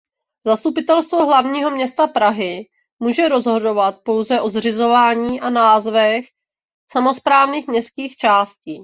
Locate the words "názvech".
5.49-6.25